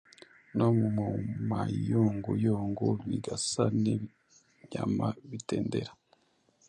[0.57, 1.05] no mu
[1.49, 5.91] mayunguyungu bigasa n’ibinyama bitendera